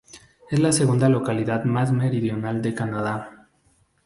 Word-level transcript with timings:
Es 0.49 0.59
la 0.59 0.71
segunda 0.71 1.09
localidad 1.09 1.63
más 1.65 1.91
meridional 1.91 2.63
de 2.63 2.73
Canadá. 2.73 3.47